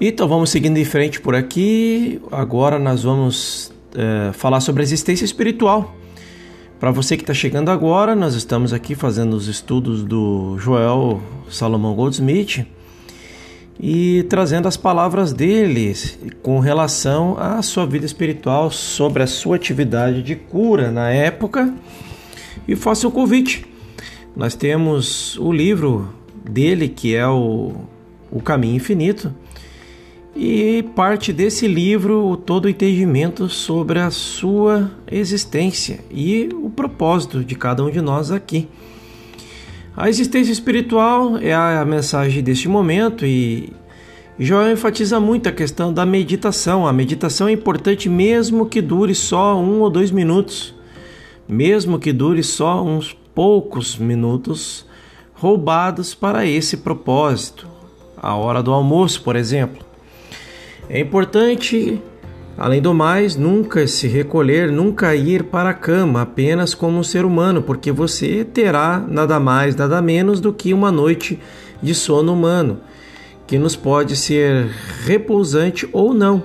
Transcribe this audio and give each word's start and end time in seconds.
Então 0.00 0.26
vamos 0.26 0.50
seguindo 0.50 0.76
em 0.76 0.84
frente 0.84 1.20
por 1.20 1.36
aqui. 1.36 2.20
Agora 2.32 2.80
nós 2.80 3.04
vamos 3.04 3.72
é, 3.94 4.32
falar 4.32 4.60
sobre 4.60 4.82
a 4.82 4.84
existência 4.84 5.24
espiritual. 5.24 5.94
Para 6.80 6.90
você 6.90 7.16
que 7.16 7.22
está 7.22 7.32
chegando 7.32 7.70
agora, 7.70 8.14
nós 8.16 8.34
estamos 8.34 8.72
aqui 8.72 8.96
fazendo 8.96 9.34
os 9.34 9.46
estudos 9.46 10.02
do 10.02 10.58
Joel 10.58 11.22
Salomão 11.48 11.94
Goldsmith 11.94 12.66
e 13.78 14.24
trazendo 14.24 14.66
as 14.66 14.76
palavras 14.76 15.32
dele 15.32 15.94
com 16.42 16.58
relação 16.58 17.36
à 17.38 17.62
sua 17.62 17.86
vida 17.86 18.04
espiritual, 18.04 18.72
sobre 18.72 19.22
a 19.22 19.28
sua 19.28 19.54
atividade 19.54 20.24
de 20.24 20.34
cura 20.34 20.90
na 20.90 21.08
época. 21.10 21.72
E 22.66 22.74
faça 22.74 23.06
o 23.06 23.12
convite. 23.12 23.64
Nós 24.36 24.56
temos 24.56 25.38
o 25.38 25.52
livro 25.52 26.12
dele 26.44 26.88
que 26.88 27.14
é 27.14 27.26
o, 27.28 27.72
o 28.30 28.42
Caminho 28.42 28.74
Infinito 28.74 29.32
e 30.36 30.82
parte 30.94 31.32
desse 31.32 31.68
livro 31.68 32.36
todo 32.44 32.64
o 32.64 32.68
entendimento 32.68 33.48
sobre 33.48 34.00
a 34.00 34.10
sua 34.10 34.90
existência 35.10 36.00
e 36.10 36.48
o 36.52 36.68
propósito 36.68 37.44
de 37.44 37.54
cada 37.54 37.84
um 37.84 37.90
de 37.90 38.00
nós 38.00 38.30
aqui. 38.30 38.68
A 39.96 40.08
existência 40.08 40.50
espiritual 40.50 41.38
é 41.38 41.54
a 41.54 41.84
mensagem 41.84 42.42
deste 42.42 42.68
momento 42.68 43.24
e 43.24 43.72
Joel 44.36 44.72
enfatiza 44.72 45.20
muito 45.20 45.48
a 45.48 45.52
questão 45.52 45.92
da 45.92 46.04
meditação. 46.04 46.84
A 46.84 46.92
meditação 46.92 47.46
é 47.46 47.52
importante 47.52 48.08
mesmo 48.08 48.66
que 48.66 48.82
dure 48.82 49.14
só 49.14 49.56
um 49.56 49.80
ou 49.80 49.88
dois 49.88 50.10
minutos, 50.10 50.74
mesmo 51.48 52.00
que 52.00 52.12
dure 52.12 52.42
só 52.42 52.82
uns 52.82 53.16
poucos 53.32 53.96
minutos 53.96 54.84
roubados 55.34 56.12
para 56.12 56.44
esse 56.44 56.78
propósito. 56.78 57.68
A 58.16 58.34
hora 58.34 58.60
do 58.60 58.72
almoço, 58.72 59.22
por 59.22 59.36
exemplo. 59.36 59.93
É 60.88 61.00
importante, 61.00 62.00
além 62.58 62.80
do 62.80 62.92
mais, 62.92 63.36
nunca 63.36 63.86
se 63.86 64.06
recolher, 64.06 64.70
nunca 64.70 65.14
ir 65.14 65.44
para 65.44 65.70
a 65.70 65.74
cama 65.74 66.22
apenas 66.22 66.74
como 66.74 66.98
um 66.98 67.02
ser 67.02 67.24
humano, 67.24 67.62
porque 67.62 67.90
você 67.90 68.44
terá 68.44 69.04
nada 69.08 69.40
mais, 69.40 69.74
nada 69.74 70.00
menos 70.02 70.40
do 70.40 70.52
que 70.52 70.74
uma 70.74 70.92
noite 70.92 71.40
de 71.82 71.94
sono 71.94 72.32
humano, 72.32 72.80
que 73.46 73.58
nos 73.58 73.74
pode 73.74 74.14
ser 74.16 74.68
repousante 75.04 75.88
ou 75.92 76.12
não. 76.12 76.42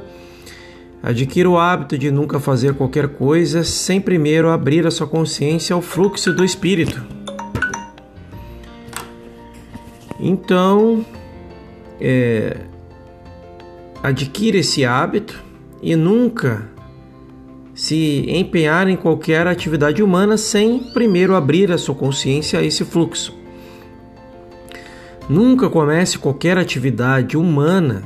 Adquira 1.02 1.50
o 1.50 1.58
hábito 1.58 1.98
de 1.98 2.12
nunca 2.12 2.40
fazer 2.40 2.74
qualquer 2.74 3.08
coisa 3.10 3.64
sem 3.64 4.02
primeiro 4.02 4.50
abrir 4.50 4.86
a 4.86 4.92
sua 4.92 5.08
consciência 5.08 5.74
ao 5.74 5.82
fluxo 5.82 6.34
do 6.34 6.44
espírito. 6.44 7.02
Então, 10.20 11.06
é, 12.02 12.58
adquira 14.02 14.58
esse 14.58 14.86
hábito 14.86 15.42
e 15.82 15.96
nunca 15.96 16.70
se 17.74 18.26
empenhar 18.28 18.90
em 18.90 18.96
qualquer 18.96 19.48
atividade 19.48 20.04
humana 20.04 20.38
sem 20.38 20.80
primeiro 20.80 21.36
abrir 21.36 21.72
a 21.72 21.78
sua 21.78 21.96
consciência 21.96 22.60
a 22.60 22.64
esse 22.64 22.84
fluxo. 22.84 23.34
Nunca 25.30 25.70
comece 25.70 26.18
qualquer 26.18 26.58
atividade 26.58 27.38
humana, 27.38 28.04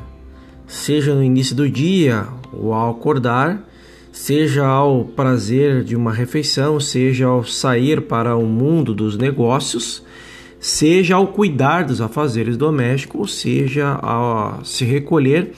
seja 0.68 1.16
no 1.16 1.24
início 1.24 1.56
do 1.56 1.70
dia 1.70 2.28
ou 2.52 2.74
ao 2.74 2.92
acordar, 2.92 3.68
seja 4.12 4.66
ao 4.66 5.06
prazer 5.06 5.84
de 5.84 5.96
uma 5.96 6.12
refeição, 6.12 6.80
seja 6.80 7.26
ao 7.26 7.44
sair 7.44 8.02
para 8.02 8.36
o 8.36 8.46
mundo 8.46 8.94
dos 8.94 9.18
negócios, 9.18 10.04
seja 10.60 11.16
ao 11.16 11.28
cuidar 11.28 11.86
dos 11.86 12.00
afazeres 12.00 12.58
domésticos, 12.58 13.34
seja 13.34 14.00
a 14.04 14.60
se 14.64 14.86
recolher 14.86 15.54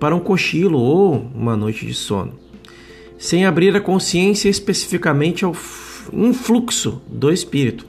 para 0.00 0.16
um 0.16 0.20
cochilo 0.20 0.78
ou 0.78 1.26
uma 1.34 1.56
noite 1.56 1.86
de 1.86 1.94
sono, 1.94 2.32
sem 3.18 3.44
abrir 3.44 3.76
a 3.76 3.80
consciência 3.80 4.48
especificamente 4.48 5.44
ao 5.44 5.54
influxo 6.12 7.00
do 7.06 7.30
espírito. 7.30 7.86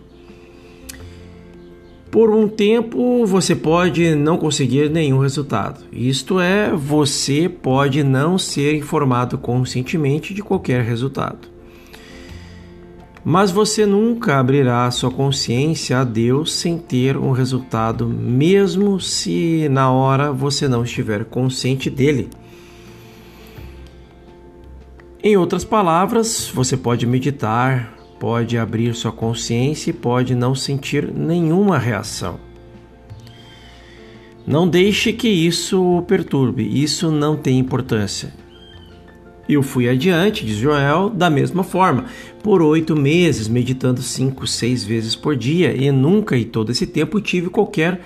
Por 2.12 2.30
um 2.30 2.50
tempo 2.50 3.26
você 3.26 3.56
pode 3.56 4.14
não 4.16 4.38
conseguir 4.38 4.90
nenhum 4.90 5.20
resultado. 5.20 5.86
Isto 5.94 6.42
é, 6.42 6.70
você 6.74 7.48
pode 7.48 8.04
não 8.04 8.38
ser 8.38 8.76
informado 8.76 9.38
conscientemente 9.38 10.34
de 10.34 10.44
qualquer 10.44 10.84
resultado. 10.84 11.48
Mas 13.24 13.52
você 13.52 13.86
nunca 13.86 14.40
abrirá 14.40 14.90
sua 14.90 15.12
consciência 15.12 16.00
a 16.00 16.04
Deus 16.04 16.52
sem 16.54 16.78
ter 16.78 17.16
um 17.16 17.32
resultado, 17.32 18.08
mesmo 18.08 19.00
se 19.00 19.70
na 19.70 19.92
hora 19.92 20.32
você 20.32 20.68
não 20.68 20.84
estiver 20.84 21.26
consciente 21.26 21.90
dele. 21.90 22.30
Em 25.24 25.38
outras 25.38 25.64
palavras, 25.64 26.52
você 26.52 26.76
pode 26.76 27.06
meditar, 27.06 27.94
pode 28.20 28.58
abrir 28.58 28.96
sua 28.96 29.12
consciência 29.12 29.92
e 29.92 29.94
pode 29.94 30.34
não 30.34 30.56
sentir 30.56 31.14
nenhuma 31.14 31.78
reação. 31.78 32.40
Não 34.48 34.68
deixe 34.68 35.14
que 35.14 35.28
isso 35.28 35.80
o 35.80 36.02
perturbe, 36.02 36.64
isso 36.64 37.12
não 37.12 37.38
tem 37.38 37.59
importância. 37.59 38.34
Eu 39.52 39.62
fui 39.62 39.90
adiante, 39.90 40.46
diz 40.46 40.56
Joel, 40.56 41.10
da 41.10 41.30
mesma 41.30 41.62
forma, 41.62 42.06
por 42.42 42.62
oito 42.62 42.96
meses, 42.96 43.50
meditando 43.50 44.02
cinco, 44.02 44.48
seis 44.48 44.82
vezes 44.82 45.14
por 45.14 45.36
dia, 45.36 45.76
e 45.76 45.92
nunca 45.92 46.38
em 46.38 46.46
todo 46.46 46.72
esse 46.72 46.88
tempo 46.88 47.20
tive 47.20 47.50
qualquer 47.50 48.00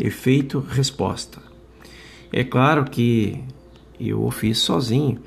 efeito 0.00 0.58
resposta. 0.58 1.38
É 2.32 2.42
claro 2.42 2.86
que 2.86 3.38
eu 4.00 4.24
o 4.24 4.30
fiz 4.30 4.56
sozinho. 4.56 5.18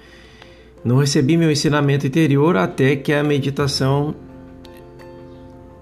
Não 0.83 0.97
recebi 0.97 1.37
meu 1.37 1.51
ensinamento 1.51 2.07
interior 2.07 2.57
até 2.57 2.95
que 2.95 3.13
a 3.13 3.23
meditação 3.23 4.15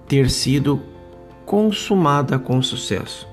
ter 0.06 0.28
sido 0.28 0.82
consumada 1.46 2.38
com 2.38 2.60
sucesso. 2.60 3.26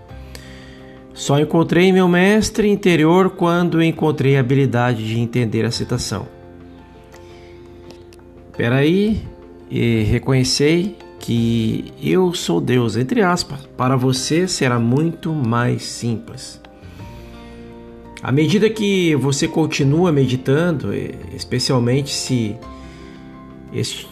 Só 1.14 1.38
encontrei 1.38 1.92
meu 1.92 2.08
mestre 2.08 2.70
interior 2.70 3.32
quando 3.32 3.84
encontrei 3.84 4.38
a 4.38 4.40
habilidade 4.40 5.06
de 5.06 5.20
entender 5.20 5.66
a 5.66 5.72
citação. 5.72 6.34
Peraí, 8.58 9.22
e 9.70 10.04
reconhecei 10.04 10.98
que 11.20 11.94
eu 12.02 12.34
sou 12.34 12.62
Deus, 12.62 12.96
entre 12.96 13.22
aspas. 13.22 13.60
Para 13.76 13.96
você 13.96 14.48
será 14.48 14.80
muito 14.80 15.34
mais 15.34 15.84
simples. 15.84 16.62
À 18.22 18.32
medida 18.32 18.70
que 18.70 19.16
você 19.16 19.48
continua 19.48 20.12
meditando, 20.12 20.94
especialmente 21.36 22.12
se 22.14 22.56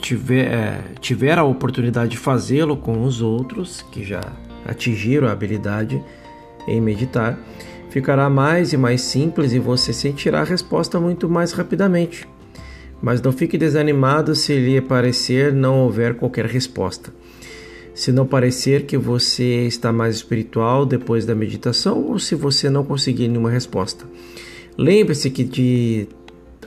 tiver, 0.01 0.51
é, 0.51 0.81
tiver 0.99 1.37
a 1.37 1.43
oportunidade 1.43 2.11
de 2.11 2.17
fazê-lo 2.17 2.75
com 2.77 3.03
os 3.03 3.21
outros 3.21 3.81
que 3.91 4.03
já 4.03 4.21
atingiram 4.65 5.27
a 5.27 5.31
habilidade 5.31 6.03
em 6.67 6.81
meditar, 6.81 7.39
ficará 7.89 8.29
mais 8.29 8.73
e 8.73 8.77
mais 8.77 9.01
simples 9.01 9.53
e 9.53 9.59
você 9.59 9.93
sentirá 9.93 10.41
a 10.41 10.43
resposta 10.43 10.99
muito 10.99 11.29
mais 11.29 11.53
rapidamente. 11.53 12.27
Mas 13.03 13.21
não 13.21 13.33
fique 13.33 13.57
desanimado 13.57 14.33
se 14.33 14.57
lhe 14.57 14.79
parecer 14.79 15.51
não 15.51 15.81
houver 15.81 16.13
qualquer 16.15 16.45
resposta. 16.45 17.13
Se 17.93 18.13
não 18.13 18.25
parecer 18.25 18.85
que 18.85 18.97
você 18.97 19.67
está 19.67 19.91
mais 19.91 20.15
espiritual 20.15 20.85
depois 20.85 21.25
da 21.25 21.35
meditação 21.35 22.01
ou 22.01 22.17
se 22.17 22.33
você 22.33 22.69
não 22.69 22.85
conseguir 22.85 23.27
nenhuma 23.27 23.49
resposta. 23.49 24.05
Lembre-se 24.77 25.29
que 25.29 25.43
de 25.43 26.07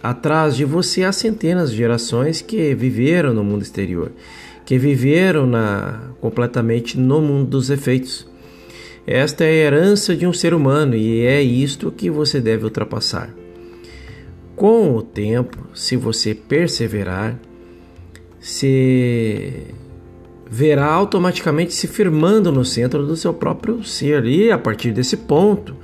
atrás 0.02 0.54
de 0.54 0.66
você 0.66 1.04
há 1.04 1.10
centenas 1.10 1.70
de 1.70 1.78
gerações 1.78 2.42
que 2.42 2.74
viveram 2.74 3.32
no 3.32 3.42
mundo 3.42 3.62
exterior, 3.62 4.12
que 4.66 4.76
viveram 4.76 5.46
na, 5.46 6.10
completamente 6.20 6.98
no 6.98 7.22
mundo 7.22 7.48
dos 7.48 7.70
efeitos. 7.70 8.28
Esta 9.06 9.42
é 9.42 9.48
a 9.48 9.52
herança 9.52 10.14
de 10.14 10.26
um 10.26 10.34
ser 10.34 10.52
humano 10.52 10.94
e 10.94 11.22
é 11.22 11.42
isto 11.42 11.90
que 11.90 12.10
você 12.10 12.42
deve 12.42 12.64
ultrapassar. 12.64 13.45
Com 14.56 14.96
o 14.96 15.02
tempo, 15.02 15.68
se 15.74 15.96
você 15.96 16.34
perseverar, 16.34 17.38
se 18.40 19.66
verá 20.50 20.86
automaticamente 20.86 21.74
se 21.74 21.86
firmando 21.86 22.50
no 22.50 22.64
centro 22.64 23.06
do 23.06 23.16
seu 23.16 23.34
próprio 23.34 23.84
ser 23.84 24.24
e 24.24 24.50
a 24.50 24.56
partir 24.56 24.92
desse 24.92 25.16
ponto 25.16 25.76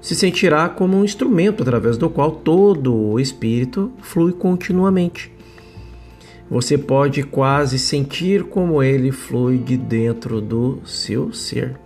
se 0.00 0.14
sentirá 0.14 0.68
como 0.70 0.96
um 0.96 1.04
instrumento 1.04 1.62
através 1.62 1.98
do 1.98 2.08
qual 2.08 2.30
todo 2.30 2.94
o 2.94 3.20
espírito 3.20 3.92
flui 4.00 4.32
continuamente. 4.32 5.30
Você 6.48 6.78
pode 6.78 7.22
quase 7.24 7.78
sentir 7.78 8.44
como 8.44 8.82
ele 8.82 9.10
flui 9.10 9.58
de 9.58 9.76
dentro 9.76 10.40
do 10.40 10.80
seu 10.84 11.32
ser. 11.32 11.76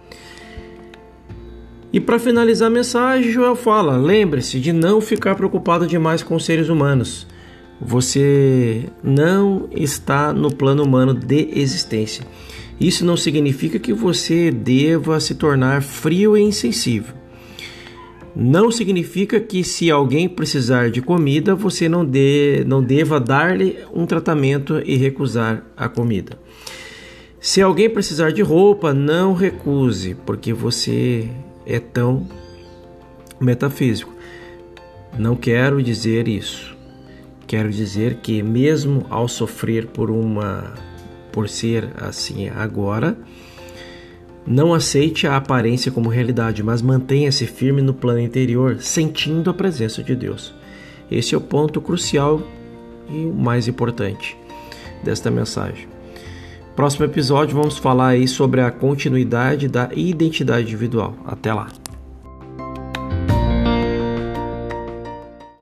E 1.93 1.99
para 1.99 2.19
finalizar 2.19 2.69
a 2.69 2.71
mensagem, 2.71 3.31
Joel 3.31 3.57
fala: 3.57 3.97
lembre-se 3.97 4.61
de 4.61 4.73
não 4.73 5.01
ficar 5.01 5.35
preocupado 5.35 5.87
demais 5.87 6.23
com 6.23 6.35
os 6.35 6.45
seres 6.45 6.69
humanos. 6.69 7.27
Você 7.81 8.85
não 9.03 9.69
está 9.71 10.33
no 10.33 10.53
plano 10.53 10.83
humano 10.83 11.15
de 11.15 11.49
existência. 11.55 12.27
Isso 12.81 13.05
não 13.05 13.17
significa 13.17 13.79
que 13.79 13.93
você 13.93 14.51
deva 14.51 15.19
se 15.21 15.35
tornar 15.35 15.83
frio 15.83 16.37
e 16.37 16.43
insensível. 16.43 17.15
Não 18.37 18.71
significa 18.71 19.41
que 19.41 19.65
se 19.65 19.91
alguém 19.91 20.29
precisar 20.29 20.91
de 20.91 21.03
comida, 21.03 21.55
você 21.55 21.89
não, 21.89 22.05
dê, 22.05 22.63
não 22.67 22.83
deva 22.83 23.19
dar-lhe 23.19 23.79
um 23.93 24.07
tratamento 24.07 24.81
e 24.85 24.97
recusar 24.97 25.65
a 25.77 25.89
comida. 25.89 26.39
Se 27.41 27.61
alguém 27.63 27.89
precisar 27.89 28.31
de 28.31 28.43
roupa, 28.43 28.93
não 28.93 29.33
recuse, 29.33 30.17
porque 30.27 30.53
você 30.53 31.29
é 31.69 31.79
tão 31.79 32.27
metafísico. 33.39 34.13
Não 35.17 35.37
quero 35.37 35.83
dizer 35.83 36.27
isso. 36.27 36.77
Quero 37.47 37.71
dizer 37.71 38.17
que 38.17 38.43
mesmo 38.43 39.07
ao 39.11 39.29
sofrer 39.29 39.87
por 39.87 40.11
uma 40.11 40.75
por 41.31 41.49
ser 41.49 41.91
assim 41.97 42.49
agora, 42.49 43.17
não 44.47 44.73
aceite 44.73 45.27
a 45.27 45.37
aparência 45.37 45.93
como 45.93 46.09
realidade, 46.09 46.63
mas 46.63 46.81
mantenha-se 46.81 47.47
firme 47.47 47.83
no 47.83 47.93
plano 47.93 48.19
interior, 48.19 48.79
sentindo 48.81 49.51
a 49.51 49.55
presença 49.55 50.03
de 50.03 50.17
Deus. 50.17 50.55
Esse 51.11 51.35
é 51.35 51.39
o 51.39 51.41
ponto 51.41 51.81
crucial 51.81 52.43
e 53.11 53.27
o 53.27 53.33
mais 53.33 53.69
importante 53.69 54.37
desta 55.05 55.31
mensagem. 55.31 55.87
Próximo 56.79 57.07
episódio 57.07 57.57
vamos 57.57 57.77
falar 57.77 58.11
aí 58.11 58.29
sobre 58.29 58.61
a 58.61 58.71
continuidade 58.71 59.67
da 59.67 59.91
identidade 59.97 60.63
individual. 60.63 61.13
Até 61.27 61.53
lá. 61.53 61.67